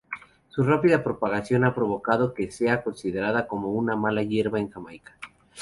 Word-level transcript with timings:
Su 0.49 0.63
rápida 0.63 1.03
propagación 1.03 1.63
ha 1.63 1.75
provocado 1.75 2.33
que 2.33 2.49
sea 2.49 2.81
considerada 2.81 3.47
como 3.47 3.67
una 3.67 3.95
mala 3.95 4.23
hierba 4.23 4.59
en 4.59 4.71
Jamaica. 4.71 5.13